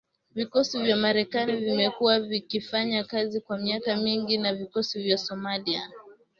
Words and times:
Vikosi 0.35 0.77
vya 0.83 0.97
Marekani 0.97 1.55
vimekuwa 1.55 2.19
vikifanya 2.19 3.03
kazi 3.03 3.39
kwa 3.41 3.57
miaka 3.57 3.95
mingi 3.97 4.37
na 4.37 4.53
vikosi 4.53 5.03
vya 5.03 5.17
Somalia 5.17 5.89